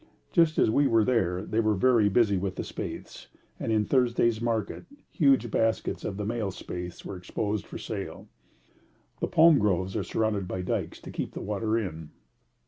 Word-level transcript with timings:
Just 0.31 0.57
as 0.57 0.67
we 0.71 0.87
were 0.87 1.03
there 1.03 1.43
they 1.45 1.59
were 1.59 1.75
very 1.75 2.09
busy 2.09 2.35
with 2.35 2.55
the 2.55 2.63
spathes, 2.63 3.27
and 3.59 3.71
in 3.71 3.85
Thursday's 3.85 4.41
Market 4.41 4.85
huge 5.11 5.51
baskets 5.51 6.03
of 6.03 6.17
the 6.17 6.25
male 6.25 6.49
spathes 6.49 7.05
were 7.05 7.17
exposed 7.17 7.67
for 7.67 7.77
sale. 7.77 8.27
The 9.19 9.27
palm 9.27 9.59
groves 9.59 9.95
are 9.95 10.01
surrounded 10.03 10.47
by 10.47 10.63
dykes 10.63 10.99
to 11.01 11.11
keep 11.11 11.33
the 11.33 11.41
water 11.41 11.77
in. 11.77 12.09